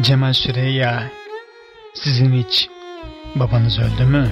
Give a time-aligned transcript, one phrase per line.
[0.00, 1.02] Cemal Süreyya,
[1.94, 2.68] sizin hiç
[3.34, 4.28] babanız öldü mü?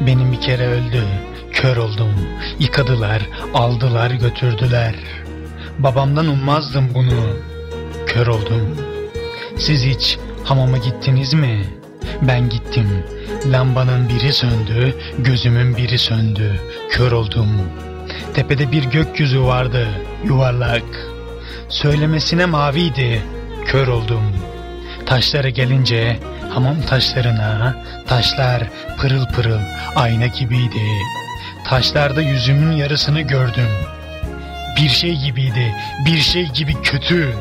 [0.00, 1.04] Benim bir kere öldü,
[1.52, 2.14] kör oldum,
[2.58, 3.22] yıkadılar,
[3.54, 4.94] aldılar götürdüler.
[5.78, 7.36] Babamdan ummazdım bunu,
[8.06, 8.76] kör oldum.
[9.58, 11.64] Siz hiç hamama gittiniz mi?
[12.22, 13.04] Ben gittim,
[13.46, 17.48] lambanın biri söndü, gözümün biri söndü, kör oldum.
[18.34, 19.88] Tepede bir gökyüzü vardı,
[20.24, 21.15] yuvarlak.
[21.68, 23.22] Söylemesine maviydi,
[23.66, 24.32] kör oldum.
[25.06, 26.16] Taşlara gelince
[26.50, 29.60] hamam taşlarına taşlar pırıl pırıl
[29.96, 30.82] ayna gibiydi.
[31.64, 33.68] Taşlarda yüzümün yarısını gördüm.
[34.76, 35.74] Bir şey gibiydi,
[36.06, 37.34] bir şey gibi kötü.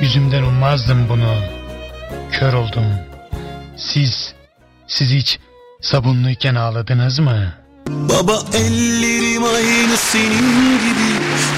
[0.00, 1.34] Yüzümden ummazdım bunu.
[2.32, 2.86] Kör oldum.
[3.76, 4.34] Siz,
[4.86, 5.38] siz hiç
[5.80, 7.52] sabunluyken ağladınız mı?
[7.90, 11.10] Baba ellerim aynı senin gibi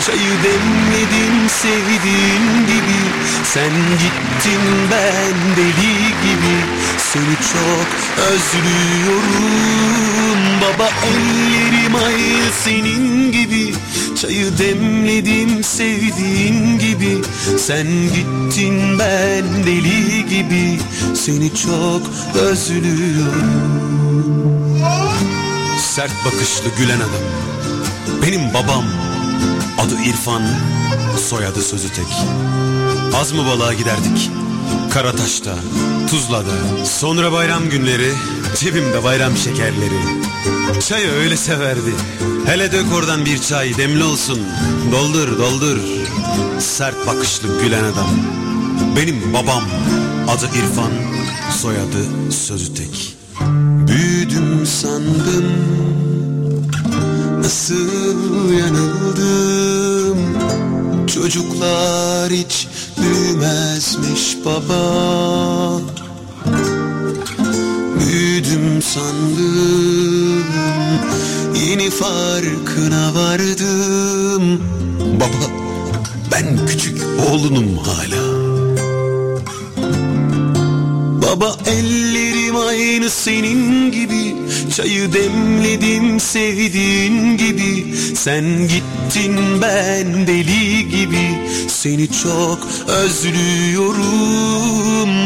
[0.07, 3.01] Çayı demledim sevdiğin gibi.
[3.45, 6.57] Sen gittin ben deli gibi
[6.99, 7.87] Seni çok
[8.33, 9.61] özlüyorum.
[10.63, 13.75] Baba ellerim aynı senin gibi
[14.23, 17.19] Çayı demledim sevdiğin gibi.
[17.59, 20.79] Sen gittin ben deli gibi
[21.15, 22.03] Seni çok
[22.35, 24.28] özlüyorum
[25.99, 27.23] Sert bakışlı gülen adam.
[28.23, 28.85] Benim babam
[29.79, 30.43] Adı İrfan
[31.29, 32.07] Soyadı sözü tek.
[33.15, 34.31] Az mı balığa giderdik?
[34.91, 35.55] Karataş'ta
[36.11, 36.85] Tuzla'da.
[36.85, 38.13] Sonra bayram günleri
[38.59, 40.01] Cebimde bayram şekerleri.
[40.89, 41.95] Çayı öyle severdi.
[42.47, 44.41] Hele dök oradan bir çay demli olsun.
[44.93, 45.79] Doldur doldur.
[46.59, 48.11] Sert bakışlı gülen adam.
[48.97, 49.63] Benim babam
[50.29, 50.93] Adı İrfan
[51.63, 53.18] Soyadı sözü tek
[54.39, 55.45] Büyüdüm sandım
[57.43, 60.19] Nasıl yanıldım?
[61.07, 62.69] Çocuklar hiç
[63.01, 65.81] büyümezmiş baba.
[68.01, 70.45] Büyüdüm sandım
[71.69, 74.63] Yeni farkına vardım.
[75.21, 75.53] Baba
[76.33, 78.38] ben küçük oğlunum hala
[81.29, 84.37] Baba ellerim aynı senin gibi
[84.77, 87.95] Çayı demledim sevdiğin gibi.
[88.17, 94.01] Sen gittin ben deli gibi Seni çok özlüyorum.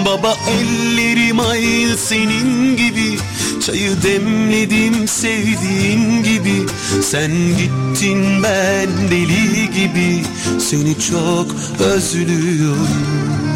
[0.07, 3.19] Baba ellerim aynı senin gibi
[3.67, 6.67] Çayı demledim sevdiğin gibi.
[7.03, 10.23] Sen gittin ben deli gibi
[10.59, 11.47] Seni çok
[11.81, 13.52] özlüyorum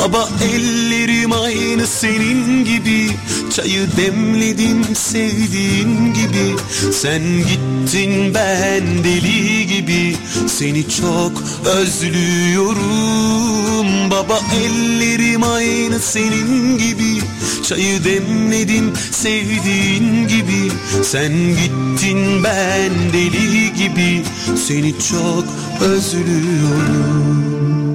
[0.00, 3.10] Baba ellerim aynı senin gibi.
[3.54, 6.56] Çayı demledim sevdiğin gibi.
[6.92, 10.16] Sen gittin ben deli gibi.
[10.46, 11.32] Seni çok
[11.64, 14.10] özlüyorum.
[14.10, 17.20] Baba ellerim aynı senin gibi.
[17.68, 20.72] Çayı demledim sevdiğin gibi.
[21.02, 24.22] Sen gittin ben deli gibi.
[24.66, 25.44] Seni çok
[25.80, 27.89] özlüyorum